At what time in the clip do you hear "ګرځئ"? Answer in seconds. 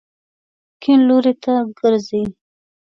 1.79-2.23